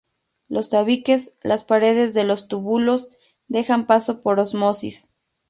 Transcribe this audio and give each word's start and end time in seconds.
Los 0.47 0.69
tabiques, 0.69 1.37
las 1.43 1.63
paredes 1.63 2.15
de 2.15 2.23
los 2.23 2.47
túbulos, 2.47 3.09
dejan 3.47 3.85
paso 3.85 4.19
por 4.19 4.39
ósmosis. 4.39 5.11